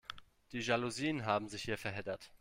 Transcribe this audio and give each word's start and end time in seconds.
Die 0.51 0.61
Jalousien 0.61 1.27
haben 1.27 1.47
sich 1.47 1.61
hier 1.61 1.77
verheddert. 1.77 2.31